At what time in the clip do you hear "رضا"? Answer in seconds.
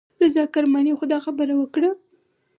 0.21-0.43